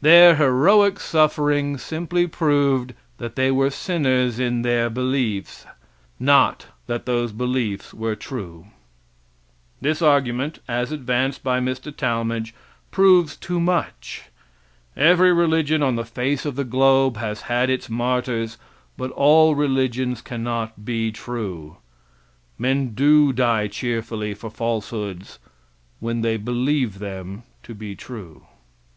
[0.00, 5.66] Their heroic suffering simply proved that they were sinners in their beliefs,
[6.20, 8.68] not that those beliefs were true.
[9.80, 11.90] This argument, as advanced by Mr.
[11.92, 12.54] Talmage,
[12.92, 14.26] proves too much.
[14.96, 18.58] Every religion on the face of the globe has had its martyrs,
[18.96, 21.78] but all religions cannot be true.
[22.56, 25.40] Men do die cheerfully for falsehoods
[25.98, 28.46] when they believe them to be true.